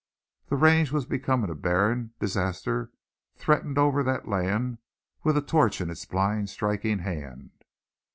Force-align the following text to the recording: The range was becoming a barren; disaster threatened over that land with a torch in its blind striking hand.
The 0.49 0.55
range 0.55 0.91
was 0.91 1.05
becoming 1.05 1.51
a 1.51 1.53
barren; 1.53 2.15
disaster 2.19 2.89
threatened 3.35 3.77
over 3.77 4.01
that 4.01 4.27
land 4.27 4.79
with 5.23 5.37
a 5.37 5.43
torch 5.43 5.79
in 5.79 5.91
its 5.91 6.05
blind 6.05 6.49
striking 6.49 6.97
hand. 6.97 7.51